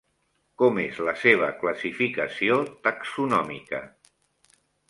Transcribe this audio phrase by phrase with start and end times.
[0.61, 2.57] Com és la seva classificació
[2.89, 3.83] taxonòmica?